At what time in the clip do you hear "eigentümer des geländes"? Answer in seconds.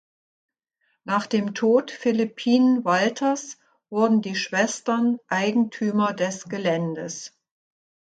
5.27-7.37